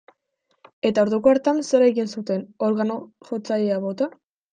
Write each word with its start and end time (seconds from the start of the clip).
Eta 0.89 1.01
orduko 1.07 1.33
hartan 1.33 1.61
zer 1.65 1.85
egin 1.87 2.09
zuten, 2.13 2.41
organo-jotzailea 2.69 3.79
bota? 3.85 4.09